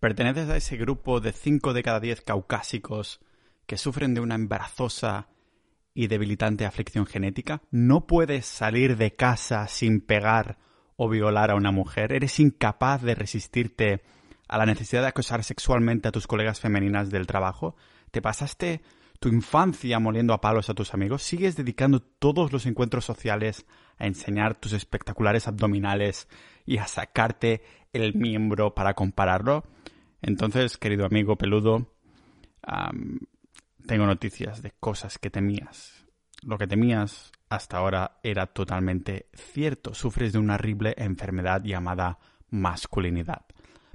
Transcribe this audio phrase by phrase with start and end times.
[0.00, 3.20] ¿Perteneces a ese grupo de 5 de cada 10 caucásicos
[3.66, 5.28] que sufren de una embarazosa
[5.92, 7.60] y debilitante aflicción genética?
[7.70, 10.56] ¿No puedes salir de casa sin pegar
[10.96, 12.12] o violar a una mujer?
[12.12, 14.00] ¿Eres incapaz de resistirte
[14.48, 17.76] a la necesidad de acosar sexualmente a tus colegas femeninas del trabajo?
[18.10, 18.80] ¿Te pasaste
[19.18, 21.22] tu infancia moliendo a palos a tus amigos?
[21.22, 23.66] ¿Sigues dedicando todos los encuentros sociales
[23.98, 26.26] a enseñar tus espectaculares abdominales
[26.64, 27.62] y a sacarte
[27.92, 29.66] el miembro para compararlo?
[30.22, 31.94] Entonces, querido amigo peludo,
[33.86, 36.06] tengo noticias de cosas que temías.
[36.42, 39.94] Lo que temías hasta ahora era totalmente cierto.
[39.94, 42.18] Sufres de una horrible enfermedad llamada
[42.50, 43.44] masculinidad.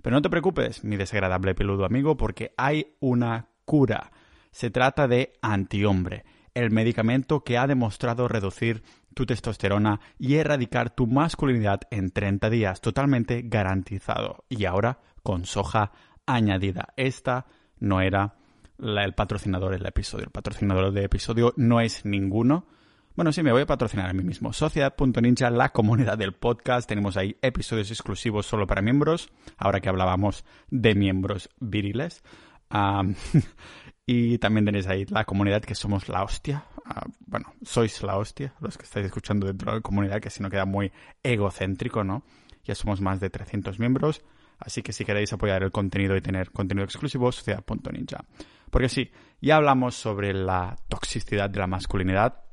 [0.01, 4.11] Pero no te preocupes, mi desagradable peludo amigo, porque hay una cura.
[4.51, 11.07] Se trata de antihombre, el medicamento que ha demostrado reducir tu testosterona y erradicar tu
[11.07, 14.45] masculinidad en 30 días, totalmente garantizado.
[14.49, 15.91] Y ahora con soja
[16.25, 16.93] añadida.
[16.97, 17.45] Esta
[17.79, 18.35] no era
[18.79, 20.25] el patrocinador del episodio.
[20.25, 22.67] El patrocinador del episodio no es ninguno.
[23.15, 24.51] Bueno, sí, me voy a patrocinar a mí mismo.
[24.51, 26.87] Sociedad.ninja, la comunidad del podcast.
[26.87, 29.29] Tenemos ahí episodios exclusivos solo para miembros.
[29.57, 32.23] Ahora que hablábamos de miembros viriles.
[34.05, 36.65] y también tenéis ahí la comunidad que somos la hostia.
[36.85, 40.43] Ah, bueno, sois la hostia, los que estáis escuchando dentro de la comunidad, que si
[40.43, 40.91] no queda muy
[41.23, 42.23] egocéntrico, ¿no?
[42.63, 44.23] Ya somos más de 300 miembros.
[44.59, 48.25] Así que si queréis apoyar el contenido y tener contenido exclusivo, sociedad.ninja.
[48.69, 49.11] Porque sí,
[49.41, 52.43] ya hablamos sobre la toxicidad de la masculinidad,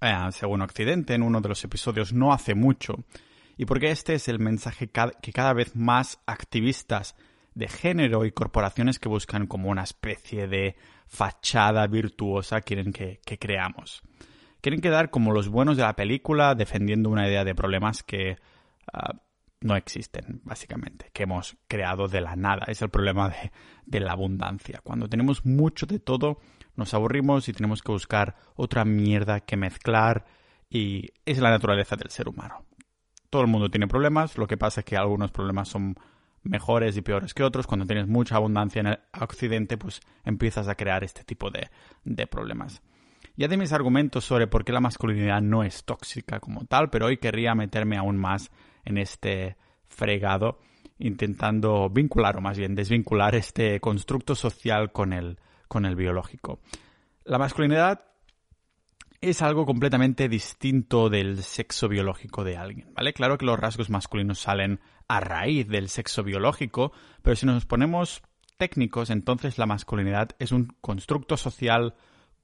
[0.00, 3.04] eh, según Occidente, en uno de los episodios no hace mucho,
[3.56, 7.14] y porque este es el mensaje que cada vez más activistas
[7.54, 14.02] de género y corporaciones que buscan como una especie de fachada virtuosa quieren que, creamos.
[14.60, 18.36] Quieren quedar como los buenos de la película defendiendo una idea de problemas que
[18.92, 19.14] ah,
[19.60, 22.64] no existen, básicamente, que hemos creado de la nada.
[22.66, 23.32] Es el problema
[23.86, 24.80] de, la abundancia.
[24.82, 26.38] Cuando tenemos mucho de todo,
[26.76, 30.24] nos aburrimos y tenemos que buscar otra mierda que mezclar
[30.70, 32.64] y es la naturaleza del ser humano.
[33.28, 35.94] Todo el mundo tiene problemas, lo que pasa es que algunos problemas son
[36.42, 37.66] mejores y peores que otros.
[37.66, 41.68] Cuando tienes mucha abundancia en el occidente, pues empiezas a crear este tipo de,
[42.04, 42.82] de problemas.
[43.36, 47.06] Ya de mis argumentos sobre por qué la masculinidad no es tóxica como tal, pero
[47.06, 48.50] hoy querría meterme aún más
[48.90, 49.56] en este
[49.88, 50.58] fregado,
[50.98, 56.60] intentando vincular o más bien desvincular este constructo social con el, con el biológico.
[57.24, 58.04] La masculinidad
[59.20, 63.12] es algo completamente distinto del sexo biológico de alguien, ¿vale?
[63.12, 66.92] Claro que los rasgos masculinos salen a raíz del sexo biológico,
[67.22, 68.22] pero si nos ponemos
[68.56, 71.94] técnicos, entonces la masculinidad es un constructo social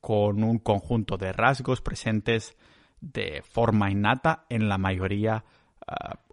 [0.01, 2.57] con un conjunto de rasgos presentes
[3.01, 5.45] de forma innata en la mayoría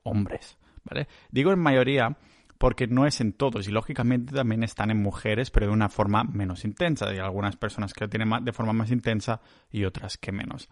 [0.03, 1.07] hombres, ¿vale?
[1.31, 2.17] Digo en mayoría
[2.57, 6.23] porque no es en todos y lógicamente también están en mujeres, pero de una forma
[6.23, 7.07] menos intensa.
[7.09, 10.69] Hay algunas personas que lo tienen de forma más intensa y otras que menos.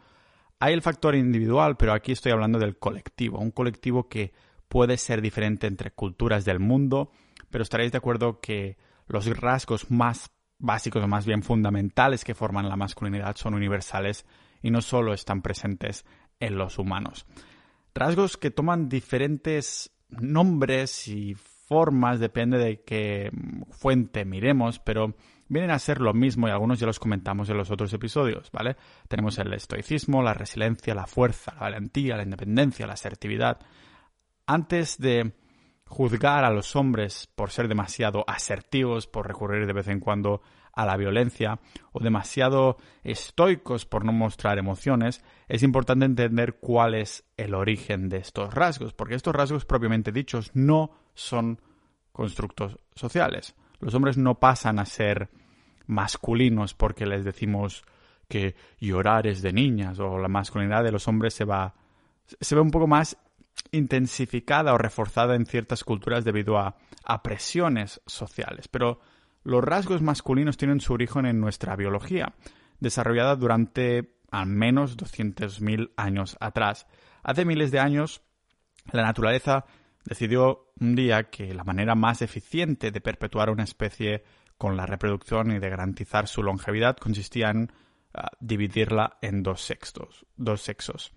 [0.60, 4.32] Hay el factor individual, pero aquí estoy hablando del colectivo, un colectivo que
[4.68, 7.12] puede ser diferente entre culturas del mundo,
[7.50, 8.78] pero estaréis de acuerdo que
[9.08, 14.26] los rasgos más básicos o más bien fundamentales que forman la masculinidad son universales
[14.62, 16.06] y no solo están presentes
[16.40, 17.26] en los humanos
[17.94, 23.32] rasgos que toman diferentes nombres y formas, depende de qué
[23.70, 25.16] fuente miremos, pero
[25.48, 28.76] vienen a ser lo mismo y algunos ya los comentamos en los otros episodios, ¿vale?
[29.08, 33.60] Tenemos el estoicismo, la resiliencia, la fuerza, la valentía, la independencia, la asertividad.
[34.46, 35.34] Antes de
[35.86, 40.42] juzgar a los hombres por ser demasiado asertivos, por recurrir de vez en cuando
[40.74, 41.60] a la violencia
[41.92, 48.18] o demasiado estoicos por no mostrar emociones, es importante entender cuál es el origen de
[48.18, 51.60] estos rasgos, porque estos rasgos propiamente dichos no son
[52.12, 53.56] constructos sociales.
[53.80, 55.30] Los hombres no pasan a ser
[55.88, 57.84] masculinos porque les decimos
[58.28, 61.76] que llorar es de niñas o la masculinidad de los hombres se va
[62.40, 63.18] se ve un poco más
[63.72, 68.68] intensificada o reforzada en ciertas culturas debido a, a presiones sociales.
[68.68, 69.00] Pero
[69.44, 72.34] los rasgos masculinos tienen su origen en nuestra biología,
[72.80, 76.88] desarrollada durante al menos 200.000 años atrás.
[77.24, 78.22] Hace miles de años,
[78.92, 79.66] la naturaleza
[80.06, 84.24] decidió un día que la manera más eficiente de perpetuar una especie
[84.58, 87.72] con la reproducción y de garantizar su longevidad consistía en
[88.14, 91.12] ah, dividirla en dos sexos, dos sexos.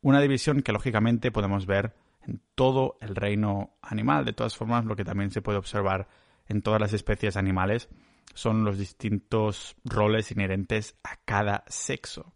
[0.00, 1.94] Una división que lógicamente podemos ver
[2.26, 4.24] en todo el reino animal.
[4.24, 6.08] De todas formas, lo que también se puede observar
[6.48, 7.88] en todas las especies animales
[8.34, 12.34] son los distintos roles inherentes a cada sexo.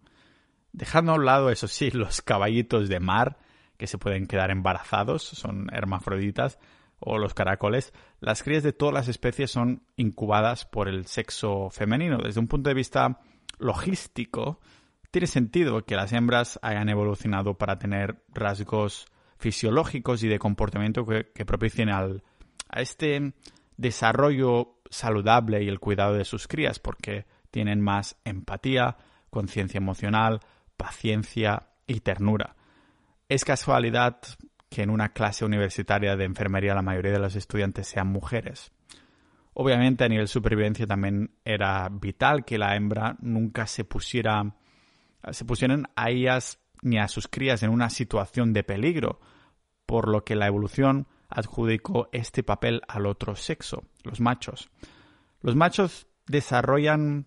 [0.72, 3.38] Dejando a un lado, eso sí, los caballitos de mar
[3.76, 6.58] que se pueden quedar embarazados, son hermafroditas,
[7.00, 12.18] o los caracoles, las crías de todas las especies son incubadas por el sexo femenino.
[12.18, 13.20] Desde un punto de vista
[13.58, 14.60] logístico,
[15.10, 19.06] tiene sentido que las hembras hayan evolucionado para tener rasgos
[19.38, 22.24] fisiológicos y de comportamiento que, propicien al,
[22.68, 23.32] a este
[23.78, 28.98] desarrollo saludable y el cuidado de sus crías, porque tienen más empatía,
[29.30, 30.40] conciencia emocional,
[30.76, 32.56] paciencia y ternura.
[33.28, 34.20] Es casualidad
[34.68, 38.70] que en una clase universitaria de enfermería la mayoría de los estudiantes sean mujeres.
[39.54, 44.54] Obviamente a nivel supervivencia también era vital que la hembra nunca se pusiera
[45.32, 49.20] se pusieran a ellas ni a sus crías en una situación de peligro,
[49.86, 54.70] por lo que la evolución adjudicó este papel al otro sexo, los machos.
[55.40, 57.26] Los machos desarrollan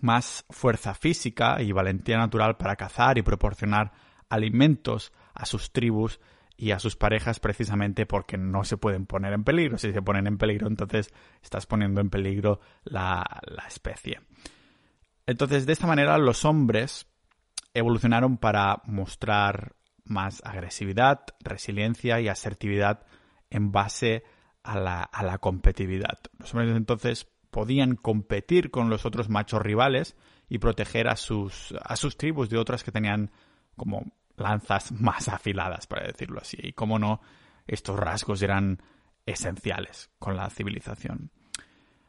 [0.00, 3.92] más fuerza física y valentía natural para cazar y proporcionar
[4.28, 6.20] alimentos a sus tribus
[6.56, 9.78] y a sus parejas precisamente porque no se pueden poner en peligro.
[9.78, 13.24] Si se ponen en peligro, entonces estás poniendo en peligro la,
[13.68, 14.20] especie.
[15.24, 17.06] Entonces, de esta manera, los hombres
[17.74, 19.76] evolucionaron para mostrar
[20.08, 23.06] más agresividad, resiliencia y asertividad
[23.50, 24.24] en base
[24.62, 26.18] a la, a la competitividad.
[26.38, 30.16] Los hombres entonces podían competir con los otros machos rivales
[30.48, 33.30] y proteger a sus, a sus tribus de otras que tenían
[33.76, 34.04] como
[34.36, 36.58] lanzas más afiladas, para decirlo así.
[36.60, 37.20] Y cómo no,
[37.66, 38.82] estos rasgos eran
[39.26, 41.30] esenciales con la civilización.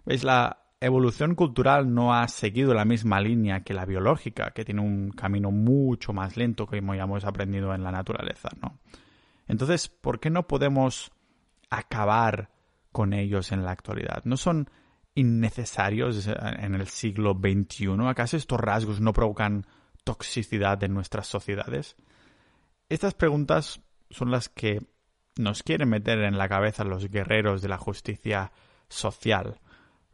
[0.06, 0.24] ¿Veis?
[0.24, 5.12] La evolución cultural no ha seguido la misma línea que la biológica, que tiene un
[5.12, 8.80] camino mucho más lento que ya hemos aprendido en la naturaleza, ¿no?
[9.48, 11.12] Entonces, ¿por qué no podemos
[11.70, 12.50] acabar
[12.92, 14.24] con ellos en la actualidad?
[14.24, 14.70] ¿No son
[15.16, 18.08] innecesarios en el siglo XXI?
[18.08, 19.66] ¿Acaso estos rasgos no provocan
[20.04, 21.98] toxicidad en nuestras sociedades?
[22.88, 24.80] Estas preguntas son las que
[25.38, 28.52] nos quieren meter en la cabeza los guerreros de la justicia
[28.88, 29.60] social.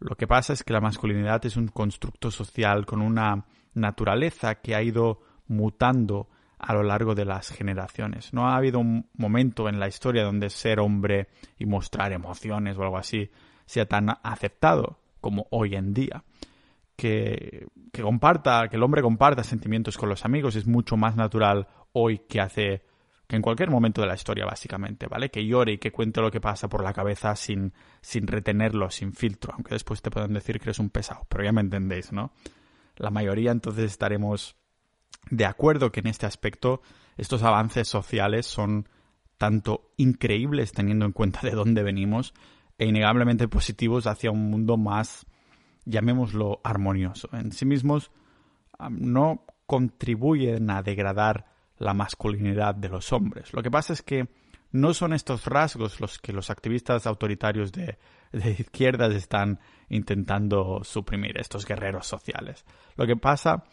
[0.06, 4.75] Lo que pasa es que la masculinidad es un constructo social con una naturaleza que
[4.75, 6.30] ha ido mutando
[6.60, 8.31] a lo largo de las generaciones.
[8.31, 12.84] No ha habido un momento en la historia donde ser hombre y mostrar emociones o
[12.84, 13.31] algo así
[13.66, 16.24] sea tan aceptado como hoy en día.
[16.96, 21.68] Que, que comparta, que el hombre comparta sentimientos con los amigos es mucho más natural
[21.94, 22.84] hoy que hace
[23.27, 25.30] que en cualquier momento de la historia, básicamente, ¿vale?
[25.30, 29.13] Que llore y que cuente lo que pasa por la cabeza sin, sin retenerlo, sin
[29.13, 32.31] filtro, aunque después te puedan decir que eres un pesado, pero ya me entendéis, ¿no?
[32.98, 34.56] La mayoría entonces estaremos
[35.30, 36.81] de acuerdo que en este aspecto
[37.18, 38.88] estos avances sociales son
[39.38, 42.33] tanto increíbles teniendo en cuenta de dónde venimos
[42.77, 45.25] e innegablemente positivos hacia un mundo más,
[45.86, 47.30] llamémoslo, armonioso.
[47.33, 48.12] En sí mismos
[48.89, 53.54] no contribuyen a degradar la masculinidad de los hombres.
[53.54, 54.27] Lo que pasa es que
[54.72, 57.98] no son estos rasgos los que los activistas autoritarios de,
[58.57, 62.66] izquierdas están intentando suprimir, estos guerreros sociales.
[62.95, 63.63] Lo que pasa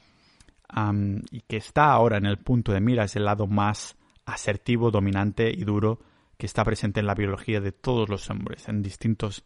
[1.30, 5.50] y que está ahora en el punto de mira es el lado más asertivo, dominante
[5.50, 6.00] y duro
[6.38, 9.44] que está presente en la biología de todos los hombres en distintos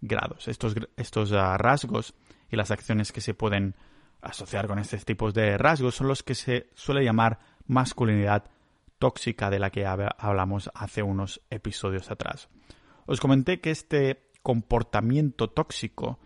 [0.00, 0.48] grados.
[0.48, 2.14] Estos, estos ah, rasgos
[2.50, 3.74] y las acciones que se pueden
[4.22, 7.38] asociar con estos tipos de rasgos son los que se suele llamar
[7.70, 8.50] masculinidad
[8.98, 12.48] tóxica de la que hablamos hace unos episodios atrás.
[13.06, 16.18] Os comenté que este comportamiento tóxico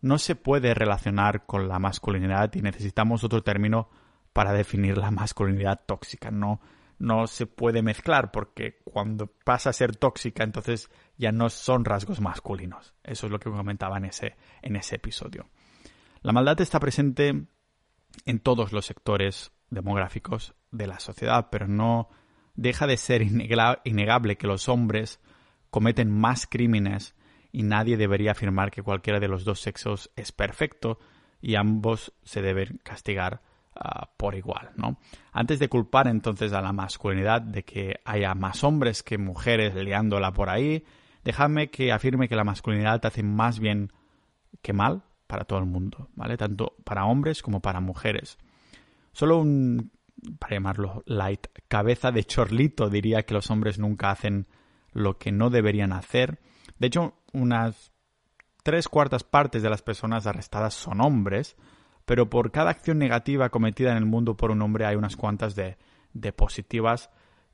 [0.00, 3.90] no se puede relacionar con la masculinidad y necesitamos otro término
[4.32, 6.30] para definir la masculinidad tóxica.
[6.30, 6.60] No,
[6.98, 12.20] no se puede mezclar porque cuando pasa a ser tóxica entonces ya no son rasgos
[12.20, 12.94] masculinos.
[13.02, 15.48] Eso es lo que comentaba en ese, en ese episodio.
[16.22, 17.46] La maldad está presente
[18.24, 22.08] en todos los sectores demográficos de la sociedad, pero no
[22.54, 25.20] deja de ser innegable que los hombres
[25.70, 27.14] cometen más crímenes
[27.50, 30.98] y nadie debería afirmar que cualquiera de los dos sexos es perfecto
[31.40, 33.42] y ambos se deben castigar
[33.74, 34.98] ah, por igual, ¿no?
[35.32, 40.32] Antes de culpar entonces a la masculinidad de que haya más hombres que mujeres liándola
[40.32, 40.84] por ahí,
[41.24, 43.92] dejadme que afirme que la masculinidad hace más bien
[44.62, 46.36] que mal para todo el mundo, ¿vale?
[46.36, 48.38] Tanto para hombres como para mujeres.
[49.12, 49.90] Solo un,
[50.38, 54.46] para llamarlo light, cabeza de chorlito diría que los hombres nunca hacen
[54.92, 56.40] lo que no deberían hacer.
[56.78, 57.92] De hecho, unas
[58.62, 61.56] tres cuartas partes de las personas arrestadas son hombres,
[62.04, 65.54] pero por cada acción negativa cometida en el mundo por un hombre hay unas cuantas
[65.54, 65.76] de,
[66.12, 67.10] de positivas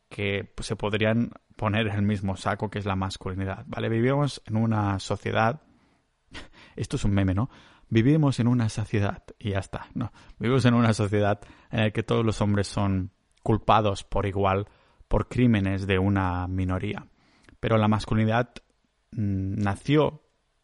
[0.09, 3.89] que pues, se podrían poner en el mismo saco que es la masculinidad, ¿vale?
[3.89, 5.63] Vivimos en una sociedad,
[6.77, 7.51] esto es un meme, ¿no?
[7.91, 11.41] Vivimos en una sociedad, y ya está, no, vivimos en una sociedad
[11.71, 14.67] en la que todos los hombres son culpados por igual
[15.09, 17.07] por crímenes de una minoría.
[17.61, 18.51] Pero la masculinidad
[19.13, 20.23] mm, nació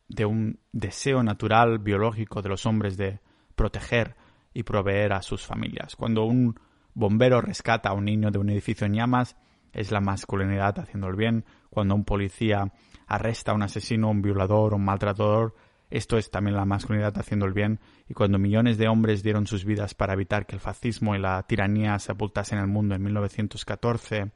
[0.09, 3.21] de un deseo natural biológico de los hombres de
[3.57, 4.17] proteger
[4.53, 5.97] y proveer a sus familias.
[5.97, 6.59] Cuando un
[6.93, 9.37] bombero rescata a un niño de un edificio en llamas,
[9.73, 11.45] es la masculinidad haciendo el bien.
[11.71, 12.73] Cuando un policía
[13.07, 15.55] arresta a un asesino, un violador, un maltratador,
[15.91, 17.81] esto es también la masculinidad haciendo el bien.
[18.09, 21.43] Y cuando millones de hombres dieron sus vidas para evitar que el fascismo y la
[21.45, 24.33] tiranía se en el mundo en 1914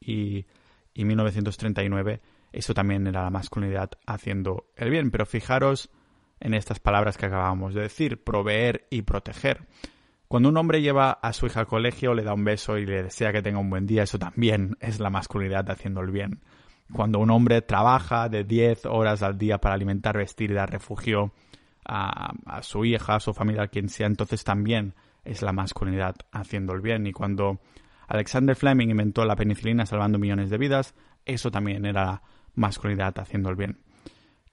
[0.00, 0.46] y,
[0.94, 2.20] y 1939,
[2.52, 5.10] eso también era la masculinidad haciendo el bien.
[5.10, 5.90] Pero fijaros
[6.40, 9.66] en estas palabras que acabamos de decir, proveer y proteger.
[10.28, 13.02] Cuando un hombre lleva a su hija al colegio, le da un beso y le
[13.02, 16.40] desea que tenga un buen día, eso también es la masculinidad haciendo el bien.
[16.94, 21.32] Cuando un hombre trabaja de 10 horas al día para alimentar, vestir y dar refugio
[21.84, 24.94] a, a su hija, a su familia, a quien sea, entonces también
[25.24, 27.06] es la masculinidad haciendo el bien.
[27.06, 27.60] Y cuando
[28.08, 30.94] Alexander Fleming inventó la penicilina salvando millones de vidas,
[31.24, 32.22] eso también era la
[32.54, 33.78] masculinidad haciendo el bien.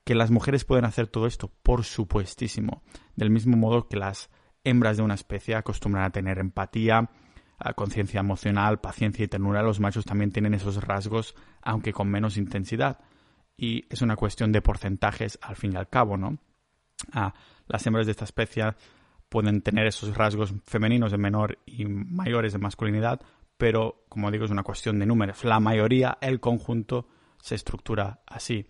[0.03, 1.51] ¿Que las mujeres pueden hacer todo esto?
[1.62, 2.84] Por supuestísimo.
[3.15, 4.29] Del mismo modo que las
[4.63, 7.10] hembras de una especie acostumbran a tener empatía,
[7.75, 12.99] conciencia emocional, paciencia y ternura, los machos también tienen esos rasgos, aunque con menos intensidad.
[13.57, 16.37] Y es una cuestión de porcentajes al fin y al cabo, ¿no?
[17.13, 17.33] Ah,
[17.67, 18.73] las hembras de esta especie
[19.27, 23.21] pueden tener esos rasgos femeninos de menor y mayores de masculinidad,
[23.57, 25.43] pero como digo es una cuestión de números.
[25.43, 27.07] La mayoría, el conjunto,
[27.41, 28.67] se estructura así.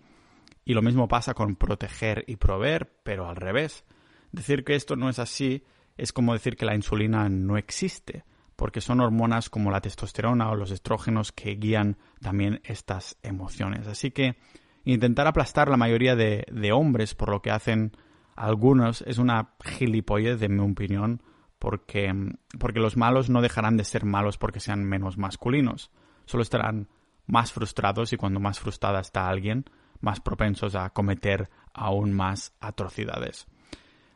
[0.65, 3.85] Y lo mismo pasa con proteger y proveer, pero al revés.
[4.31, 5.63] Decir que esto no es así
[5.99, 8.23] es como decir que la insulina no existe,
[8.59, 13.87] porque son hormonas como la testosterona o los estrógenos que guían también estas emociones.
[13.87, 14.35] Así que
[14.83, 17.93] intentar aplastar la mayoría de, hombres por lo que hacen
[18.35, 21.23] algunos es una gilipollez, de mi opinión,
[21.57, 22.13] porque,
[22.59, 25.89] porque los malos no dejarán de ser malos porque sean menos masculinos.
[26.25, 26.89] Solo estarán
[27.27, 29.63] más frustrados y cuando más frustrada está alguien,
[30.01, 33.47] más propensos a cometer aún más atrocidades.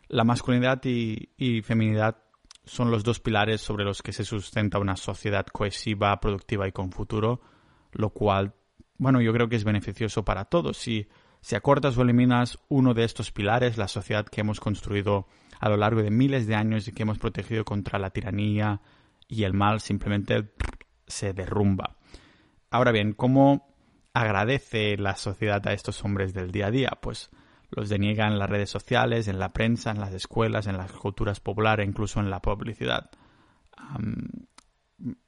[0.10, 2.18] La masculinidad y, feminidad
[2.66, 6.92] son los dos pilares sobre los que se sustenta una sociedad cohesiva, productiva y con
[6.92, 7.42] futuro,
[7.92, 8.54] lo cual,
[8.98, 10.78] bueno, yo creo que es beneficioso para todos.
[10.78, 11.08] Si,
[11.42, 15.28] si acortas o eliminas uno de estos pilares, la sociedad que hemos construido
[15.60, 18.82] a lo largo de miles de años y que hemos protegido contra la tiranía
[19.28, 20.52] y el mal simplemente
[21.08, 21.98] se derrumba.
[22.70, 23.68] Ahora bien, ¿cómo
[24.14, 26.98] agradece la sociedad a estos hombres del día a día?
[27.02, 27.30] Pues
[27.76, 31.40] los deniega en las redes sociales, en la prensa, en las escuelas, en las culturas
[31.40, 33.10] populares, incluso en la publicidad.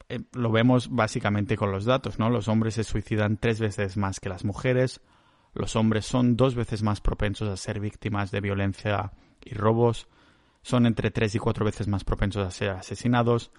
[0.07, 2.29] Eh, lo vemos básicamente con los datos, ¿no?
[2.29, 5.01] Los hombres se suicidan tres veces más que las mujeres.
[5.53, 9.11] Los hombres son dos veces más propensos a ser víctimas de violencia
[9.43, 10.07] y robos.
[10.61, 13.51] Son entre tres y cuatro veces más propensos a ser asesinados.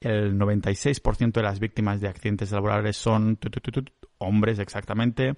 [0.00, 3.38] El 96% de las víctimas de accidentes laborales son
[4.18, 5.36] hombres exactamente.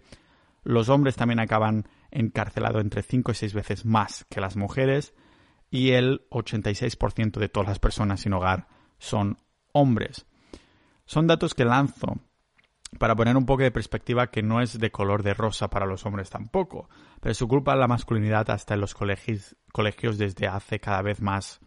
[0.65, 5.15] Los hombres también acaban encarcelados entre 5 y 6 veces más que las mujeres
[5.71, 9.39] y el 86% de todas las personas sin hogar son
[9.73, 10.27] hombres.
[11.05, 12.19] Son datos que lanzo
[12.99, 16.07] para poner un poco de perspectiva que no es de color de rosa para los
[16.07, 16.89] hombres tampoco,
[17.21, 21.61] pero culpa la masculinidad hasta en los colegios, colegios desde hace cada vez más,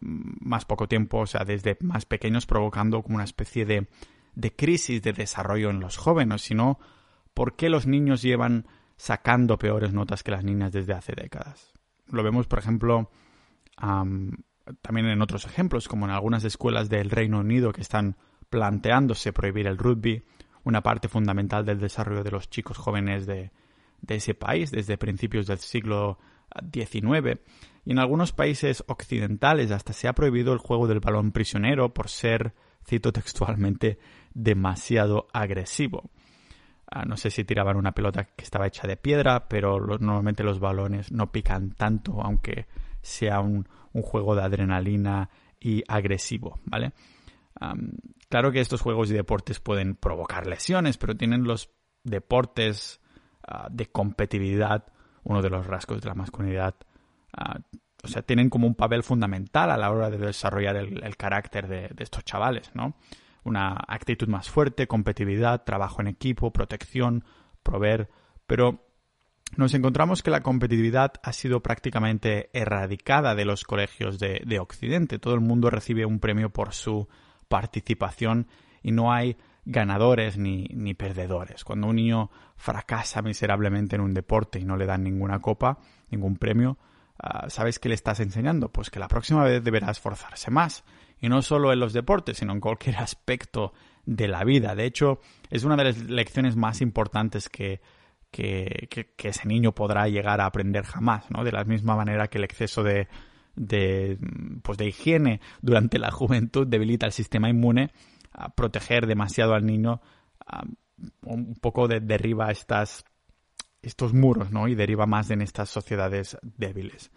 [0.00, 3.88] más poco tiempo, o sea, desde más pequeños, provocando como una especie de,
[4.34, 6.78] de crisis de desarrollo en los jóvenes, sino
[7.34, 8.66] por qué los niños llevan
[8.98, 11.72] sacando peores notas que las niñas desde hace décadas.
[12.10, 13.10] Lo vemos, por ejemplo,
[13.78, 18.16] también en otros ejemplos, como en algunas escuelas del Reino Unido que están
[18.50, 20.24] planteándose prohibir el rugby,
[20.64, 23.52] una parte fundamental del desarrollo de los chicos jóvenes de,
[24.02, 26.18] de ese país desde principios del siglo
[26.72, 27.40] XIX.
[27.84, 32.08] Y en algunos países occidentales hasta se ha prohibido el juego del balón prisionero por
[32.08, 33.98] ser, cito textualmente,
[34.34, 36.10] demasiado agresivo.
[36.90, 40.58] Ah, no sé si tiraban una pelota que estaba hecha de piedra, pero normalmente los
[40.58, 42.66] balones no pican tanto, aunque
[43.02, 43.66] sea un,
[44.00, 45.28] juego de adrenalina
[45.58, 46.92] y agresivo, ¿vale?
[48.28, 51.70] claro que estos juegos y deportes pueden provocar lesiones, pero tienen los
[52.04, 53.00] deportes
[53.42, 54.86] ah, de competitividad,
[55.24, 56.76] uno de los rasgos de la masculinidad,
[57.36, 57.58] ah,
[58.04, 61.88] o sea, tienen como un papel fundamental a la hora de desarrollar el, carácter de,
[61.88, 62.94] de, estos chavales, ¿no?
[63.48, 67.24] Una actitud más fuerte, competitividad, trabajo en equipo, protección,
[67.62, 68.08] proveer,
[68.46, 68.88] pero
[69.56, 75.18] nos encontramos que la competitividad ha sido prácticamente erradicada de los colegios de, Occidente.
[75.18, 77.08] Todo el mundo recibe un premio por su
[77.48, 78.46] participación
[78.82, 81.64] y no hay ganadores ni, ni, perdedores.
[81.64, 85.78] Cuando un niño fracasa miserablemente en un deporte y no le dan ninguna copa,
[86.10, 86.78] ningún premio,
[87.18, 88.70] ah, ¿sabes qué le estás enseñando?
[88.70, 90.84] Pues que la próxima vez deberá esforzarse más
[91.20, 93.72] y no solo en los deportes, sino en cualquier aspecto
[94.06, 94.74] de la vida.
[94.74, 95.20] De hecho,
[95.50, 97.80] es una de las lecciones más importantes que,
[98.30, 101.44] que, que, ese niño podrá llegar a aprender jamás, ¿no?
[101.44, 103.08] De la misma manera que el exceso de,
[103.54, 104.18] de,
[104.62, 107.90] pues de higiene durante la juventud debilita el sistema inmune,
[108.32, 110.00] a proteger demasiado al niño
[111.22, 113.04] un poco de, derriba estas,
[113.82, 114.68] estos muros, ¿no?
[114.68, 117.10] Y deriva más en estas sociedades débiles.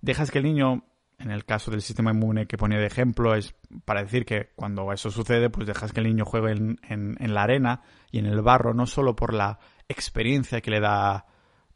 [0.00, 0.84] Dejas que el niño,
[1.22, 4.92] en el caso del sistema inmune que ponía de ejemplo, es para decir que cuando
[4.92, 8.74] eso sucede, pues dejas que el niño juegue en, la arena y en el barro,
[8.74, 11.26] no solo por la experiencia que le da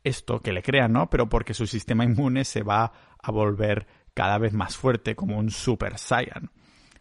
[0.02, 1.08] esto, que le crea, ¿no?
[1.10, 5.50] Pero porque su sistema inmune se va a volver cada vez más fuerte, como un
[5.50, 6.50] Super Saiyan.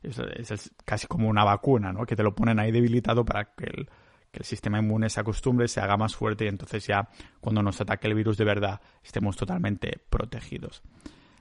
[0.03, 2.05] Es, casi como una vacuna, ¿no?
[2.05, 3.89] Que te lo ponen ahí debilitado para que el,
[4.31, 7.09] que el sistema inmune se acostumbre, se haga más fuerte y entonces ya
[7.41, 10.83] cuando nos ataque el virus de verdad estemos totalmente protegidos.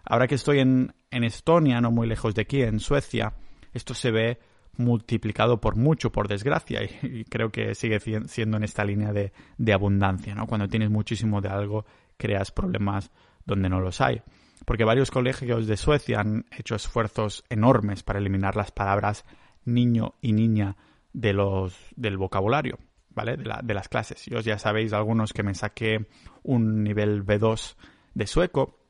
[0.04, 3.34] Ahora que estoy en, Estonia, no muy lejos de aquí, en Suecia,
[3.72, 4.38] esto se ve
[4.76, 9.32] multiplicado por mucho, por desgracia, y, creo que sigue siendo en esta línea de,
[9.72, 10.46] abundancia, ¿no?
[10.46, 13.10] Cuando tienes muchísimo de algo, creas problemas
[13.46, 14.22] donde no los hay.
[14.64, 19.24] Porque varios colegios de Suecia han hecho esfuerzos enormes para eliminar las palabras
[19.64, 20.76] niño y niña
[21.12, 22.78] de los, del vocabulario,
[23.10, 23.36] ¿vale?
[23.36, 24.26] De, la, de las clases.
[24.28, 26.06] Y os ya sabéis algunos que me saqué
[26.42, 27.76] un nivel B2
[28.14, 28.83] de sueco,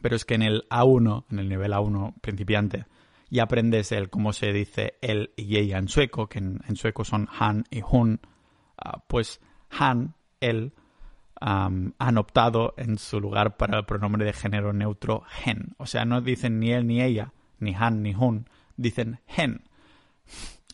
[0.00, 2.86] pero es que en el A1, en el nivel A1 principiante,
[3.30, 7.28] y aprendes el cómo se dice él y ella en sueco, que en, sueco son
[7.38, 8.20] han y hun,
[8.76, 10.74] ah, pues han, él,
[11.40, 15.74] han optado en su lugar para el pronombre de género neutro hen.
[15.78, 19.62] O sea, no dicen ni él ni ella, ni han ni hun, dicen hen.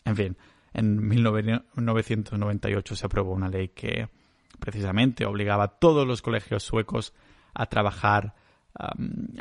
[0.05, 0.37] En fin,
[0.73, 4.09] en 1998 se aprobó una ley que
[4.59, 7.13] precisamente obligaba a todos los colegios suecos
[7.53, 8.35] a trabajar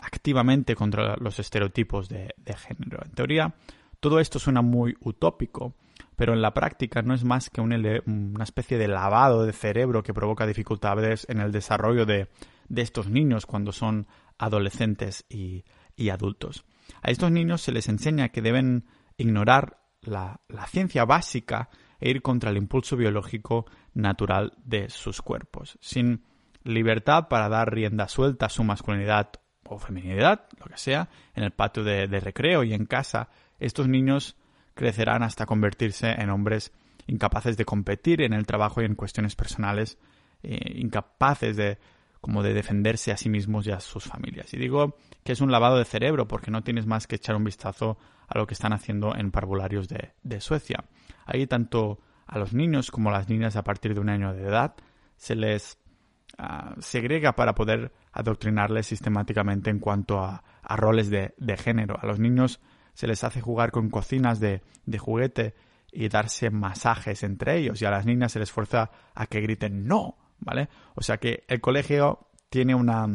[0.02, 3.00] activamente contra los estereotipos de, género.
[3.04, 3.54] En teoría,
[4.00, 5.75] todo esto suena muy utópico,
[6.16, 10.14] pero en la práctica no es más que una especie de lavado de cerebro que
[10.14, 12.28] provoca dificultades en el desarrollo de,
[12.75, 14.06] estos niños cuando son
[14.38, 15.64] adolescentes y,
[16.11, 16.64] adultos.
[17.02, 18.86] A estos niños se les enseña que deben
[19.17, 26.23] ignorar la, ciencia básica e ir contra el impulso biológico natural de sus cuerpos, sin
[26.69, 29.31] libertad para dar rienda suelta a su masculinidad
[29.65, 33.28] o feminidad, lo que sea, en el patio de, recreo y en casa,
[33.59, 34.37] estos niños
[34.75, 36.73] crecerán hasta convertirse en hombres
[37.07, 39.99] incapaces de competir en el trabajo y en cuestiones personales,
[40.43, 41.78] eh, incapaces de
[42.21, 44.52] como de defenderse a sí mismos y a sus familias.
[44.52, 47.45] Y digo que es un lavado de cerebro porque no tienes más que echar un
[47.45, 50.85] vistazo a lo que están haciendo en parvularios de, de Suecia.
[51.25, 54.43] Ahí tanto a los niños como a las niñas a partir de un año de
[54.43, 54.75] edad
[55.17, 55.78] se les
[56.36, 60.45] Ah, segrega para poder adoctrinarles sistemáticamente en cuanto a,
[60.76, 61.99] roles de, género.
[62.00, 62.60] A los niños
[62.93, 64.62] se les hace jugar con cocinas de,
[64.99, 65.54] juguete
[65.91, 69.86] y darse masajes entre ellos y a las niñas se les fuerza a que griten
[69.86, 70.69] no, ¿vale?
[70.95, 73.06] O sea que el colegio tiene una,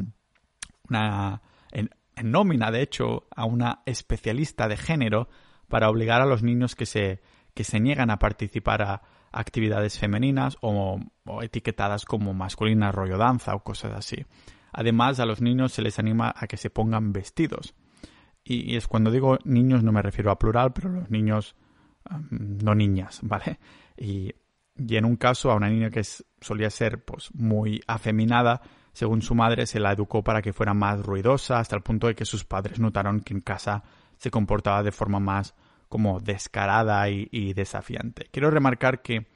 [0.90, 1.90] una en,
[2.24, 5.30] nómina, de hecho, a una especialista de género
[5.70, 7.22] para obligar a los niños que se,
[7.54, 9.02] que se niegan a participar a,
[9.34, 11.00] actividades femeninas o,
[11.42, 14.26] etiquetadas como masculinas, rollo danza o cosas así.
[14.72, 17.76] Además, a los niños se les anima a que se pongan vestidos.
[18.44, 21.56] Y, es cuando digo niños no me refiero a plural, pero los niños
[22.30, 23.60] no niñas, ¿vale?
[23.98, 24.34] Y,
[24.76, 26.04] en un caso a una niña que
[26.42, 31.00] solía ser pues muy afeminada, según su madre se la educó para que fuera más
[31.00, 33.84] ruidosa, hasta el punto de que sus padres notaron que en casa
[34.18, 35.56] se comportaba de forma más
[35.94, 38.28] como descarada y, desafiante.
[38.32, 39.28] Quiero remarcar que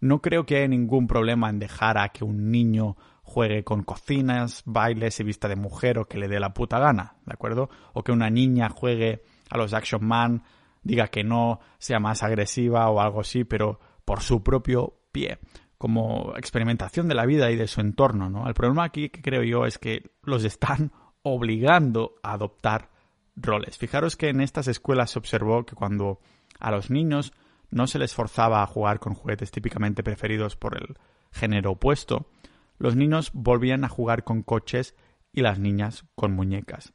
[0.00, 4.62] no creo que haya ningún problema en dejar a que un niño juegue con cocinas,
[4.64, 7.68] baile, se vista de mujer o que le dé la puta gana, ¿de acuerdo?
[7.92, 10.44] O que una niña juegue a los Action Man,
[10.82, 15.38] diga que no, sea más agresiva o algo así, pero por su propio pie,
[15.76, 18.48] como experimentación de la vida y de su entorno, ¿no?
[18.48, 20.92] El problema aquí que creo yo es que los están
[21.22, 22.93] obligando a adoptar
[23.36, 23.78] roles.
[23.78, 26.20] Fijaros que en estas escuelas se observó que cuando
[26.58, 27.32] a los niños
[27.70, 30.96] no se les forzaba a jugar con juguetes típicamente preferidos por el
[31.32, 32.30] género opuesto,
[32.78, 34.94] los niños volvían a jugar con coches
[35.32, 36.92] y las niñas con muñecas.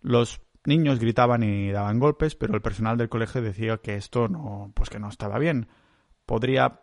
[0.00, 4.72] Los niños gritaban y daban golpes, pero el personal del colegio decía que esto no,
[4.74, 5.68] pues que no estaba bien.
[6.26, 6.80] Podría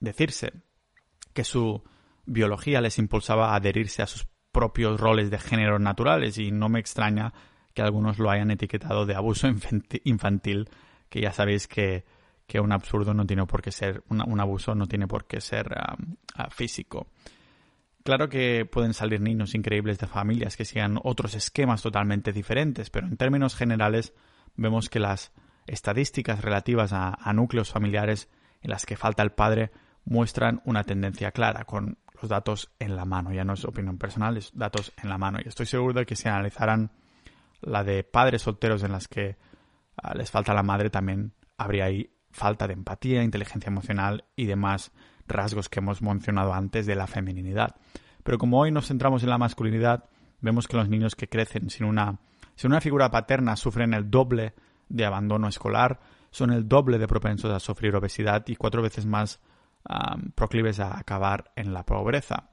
[0.00, 0.52] decirse
[1.32, 1.82] que su
[2.24, 6.80] biología les impulsaba a adherirse a sus propios roles de género naturales y no me
[6.80, 7.32] extraña
[7.74, 9.48] que algunos lo hayan etiquetado de abuso
[10.04, 10.68] infantil,
[11.08, 12.04] que ya sabéis que,
[12.60, 15.74] un absurdo no tiene por qué ser, un abuso no tiene por qué ser
[16.50, 17.06] físico.
[18.04, 23.06] Claro que pueden salir niños increíbles de familias que sigan otros esquemas totalmente diferentes, pero
[23.06, 24.12] en términos generales
[24.56, 25.32] vemos que las
[25.66, 28.28] estadísticas relativas a, núcleos familiares
[28.60, 29.70] en las que falta el padre
[30.04, 33.32] muestran una tendencia clara, con los datos en la mano.
[33.32, 35.38] Ya no es opinión personal, es datos en la mano.
[35.44, 36.90] Y estoy seguro de que si analizaran
[37.62, 39.36] la de padres solteros en las que
[39.96, 44.92] ah, les falta la madre, también habría ahí falta de empatía, inteligencia emocional y demás
[45.26, 47.76] rasgos que hemos mencionado antes de la feminidad.
[48.22, 50.04] Pero como hoy nos centramos en la masculinidad,
[50.40, 52.20] vemos que los niños que crecen sin una,
[52.54, 54.54] sin una figura paterna sufren el doble
[54.88, 59.40] de abandono escolar, son el doble de propensos a sufrir obesidad y cuatro veces más
[60.34, 62.50] proclives a acabar en la pobreza.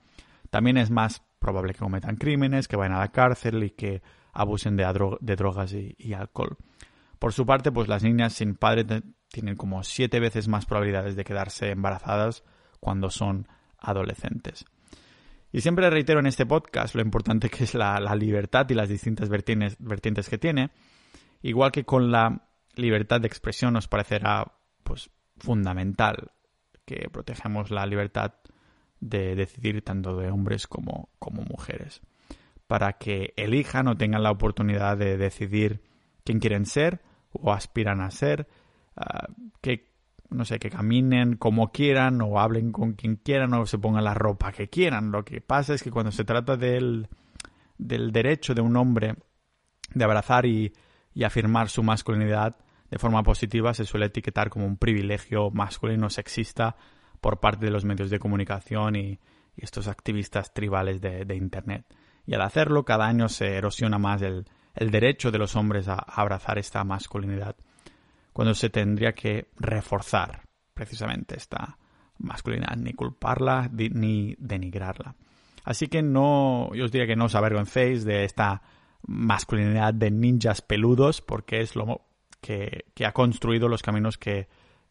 [0.50, 4.02] También es más probable que cometan crímenes, que vayan a la cárcel y que
[4.34, 6.58] abusen de, drogas y, alcohol.
[7.18, 8.86] Por su parte, pues las niñas sin padre
[9.30, 12.44] tienen como siete veces más probabilidades de quedarse embarazadas
[12.80, 14.66] cuando son adolescentes.
[15.52, 19.30] Y siempre reitero en este podcast lo importante que es la, libertad y las distintas
[19.30, 20.72] vertientes, que tiene,
[21.42, 26.32] igual que con la libertad de expresión nos parecerá pues fundamental
[26.86, 28.34] que protejamos la libertad
[29.00, 32.02] de decidir tanto de hombres como, como mujeres,
[32.70, 35.82] para que elijan o tengan la oportunidad de decidir
[36.24, 37.02] quién quieren ser
[37.32, 38.48] o aspiran a ser,
[38.96, 39.90] uh, qué
[40.30, 44.14] no sé, que caminen como quieran o hablen con quien quieran o se pongan la
[44.14, 45.12] ropa que quieran.
[45.12, 47.08] Lo que pasa es que cuando se trata del,
[47.80, 49.16] del derecho de un hombre
[49.96, 50.72] de abrazar y,
[51.12, 52.58] y afirmar su masculinidad
[52.92, 56.76] de forma positiva se suele etiquetar como un privilegio masculino sexista
[57.20, 59.20] por parte de los medios de comunicación y,
[59.58, 61.86] estos activistas tribales de, de, Internet.
[62.26, 65.96] Y al hacerlo, cada año se erosiona más el, el derecho de los hombres a
[65.96, 67.56] abrazar esta masculinidad
[68.34, 71.78] cuando se tendría que reforzar precisamente esta
[72.20, 75.16] masculinidad, ni culparla ni denigrarla.
[75.64, 78.62] Así que no, yo os diría que no os avergoncéis de esta
[79.06, 82.02] masculinidad de ninjas peludos, porque es lo
[82.42, 84.48] que, ha construido los caminos que,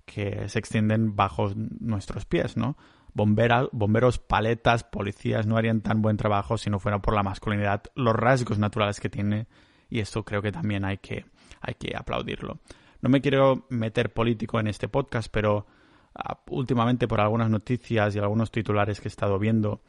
[0.07, 2.77] se extienden bajo nuestros pies, ¿no?
[3.15, 8.15] Bomberos, paletas, policías no harían tan buen trabajo si no fuera por la masculinidad, los
[8.15, 9.47] rasgos naturales que tiene,
[9.91, 11.25] y esto creo que también hay que,
[11.61, 12.59] hay que aplaudirlo.
[13.01, 15.67] No me quiero meter político en este podcast, pero
[16.15, 19.83] ah, últimamente por algunas noticias y algunos titulares que he estado viendo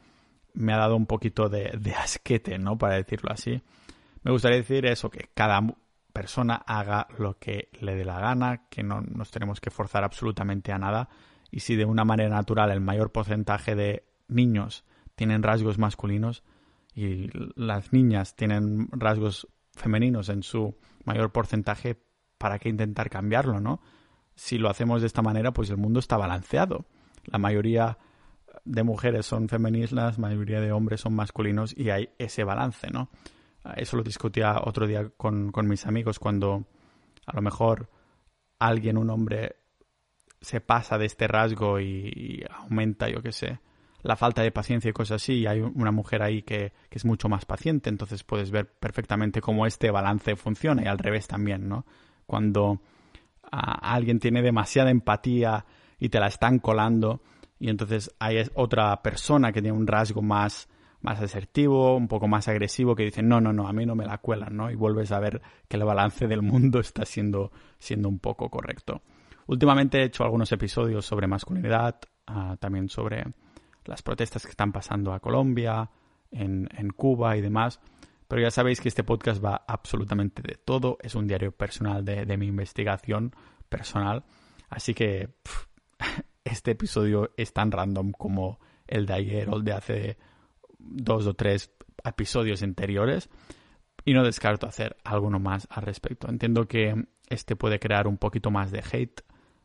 [0.54, 2.78] me ha dado un poquito de, asquete, ¿no?
[2.78, 3.62] Para decirlo así.
[4.22, 5.60] Me gustaría decir eso, que cada
[6.12, 10.72] persona haga lo que le dé la gana, que no nos tenemos que forzar absolutamente
[10.72, 11.08] a nada.
[11.50, 14.84] Y si de una manera natural el mayor porcentaje de niños
[15.14, 16.44] tienen rasgos masculinos
[16.94, 22.02] y las niñas tienen rasgos femeninos en su mayor porcentaje,
[22.38, 23.80] ¿para qué intentar cambiarlo, no?
[24.34, 26.86] Si lo hacemos de esta manera, pues el mundo está balanceado.
[27.24, 27.98] La mayoría
[28.64, 33.10] de mujeres son femeninas, la mayoría de hombres son masculinos y hay ese balance, ¿no?
[33.76, 36.66] Eso lo discutía otro día con, mis amigos cuando
[37.26, 37.90] a lo mejor
[38.58, 39.56] alguien, un hombre,
[40.40, 43.58] se pasa de este rasgo y, aumenta, yo qué sé,
[44.02, 47.04] la falta de paciencia y cosas así, y hay una mujer ahí que, que, es
[47.04, 51.68] mucho más paciente, entonces puedes ver perfectamente cómo este balance funciona y al revés también,
[51.68, 51.84] ¿no?
[52.30, 52.80] cuando
[53.50, 55.66] alguien tiene demasiada empatía
[55.98, 57.22] y te la están colando
[57.58, 60.68] y entonces hay otra persona que tiene un rasgo más,
[61.00, 64.06] más asertivo, un poco más agresivo, que dice, no, no, no, a mí no me
[64.06, 64.70] la cuelan, ¿no?
[64.70, 67.50] Y vuelves a ver que el balance del mundo está siendo,
[67.80, 69.02] siendo un poco correcto.
[69.46, 73.24] Últimamente he hecho algunos episodios sobre masculinidad, ah, también sobre
[73.84, 75.90] las protestas que están pasando a Colombia,
[76.30, 77.80] en, en Cuba y demás.
[78.30, 80.98] Pero ya sabéis que este podcast va absolutamente de todo.
[81.02, 83.34] Es un diario personal de, mi investigación
[83.68, 84.22] personal.
[84.68, 85.30] Así que
[86.44, 90.18] este episodio es tan random como el de ayer o el de hace
[90.78, 91.72] dos o tres
[92.04, 93.28] episodios anteriores.
[94.04, 96.28] Y no descarto hacer alguno más al respecto.
[96.28, 96.94] Entiendo que
[97.28, 99.22] este puede crear un poquito más de hate,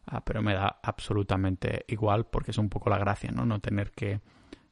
[0.07, 3.45] ah, pero me da absolutamente igual porque es un poco la gracia, ¿no?
[3.45, 4.21] No tener que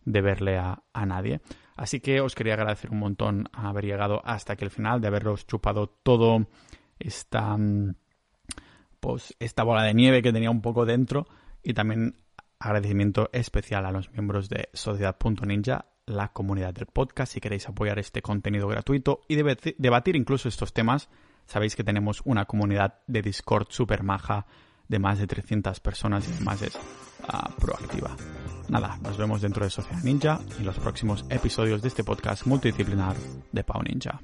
[0.06, 1.41] deberle a, a nadie.
[1.76, 5.48] Así que os quería agradecer un montón haber llegado hasta aquí el final, de haberos
[5.48, 6.48] chupado todo
[7.00, 7.96] esta, mm,
[9.00, 11.28] pues, esta bola de nieve que tenía un poco dentro
[11.63, 12.15] y también
[12.60, 17.34] agradecimiento especial a los miembros de Sociedad.ninja, la comunidad del podcast.
[17.34, 21.10] Si queréis apoyar este contenido gratuito y debatir incluso estos temas,
[21.46, 24.46] sabéis que tenemos una comunidad de Discord super maja
[24.94, 28.16] de más de 300 personas y además es uh, proactiva.
[28.70, 33.16] Nada, nos vemos dentro de Sociedad Ninja y los próximos episodios de este podcast multidisciplinar
[33.52, 34.22] de Pau Ninja.